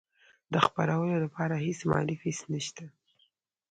[0.53, 2.85] د خپرولو لپاره هیڅ مالي فیس نشته.